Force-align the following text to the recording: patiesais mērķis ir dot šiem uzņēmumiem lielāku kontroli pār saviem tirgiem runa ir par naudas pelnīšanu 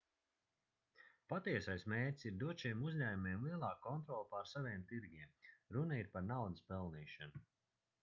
patiesais 1.33 1.85
mērķis 1.93 2.27
ir 2.31 2.39
dot 2.45 2.65
šiem 2.65 2.81
uzņēmumiem 2.89 3.47
lielāku 3.51 3.87
kontroli 3.91 4.29
pār 4.35 4.53
saviem 4.57 4.89
tirgiem 4.95 5.39
runa 5.79 6.05
ir 6.05 6.15
par 6.17 6.31
naudas 6.35 6.71
pelnīšanu 6.75 7.49